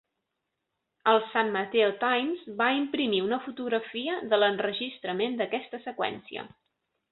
[1.11, 6.49] El "San Mateo Times" va imprimir una fotografia de l'enregistrament d'aquesta seqüència.